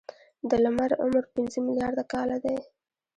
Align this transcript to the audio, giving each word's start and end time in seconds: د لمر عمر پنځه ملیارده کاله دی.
د 0.49 0.51
لمر 0.63 0.91
عمر 1.03 1.23
پنځه 1.33 1.59
ملیارده 1.67 2.03
کاله 2.11 2.37
دی. 2.45 2.57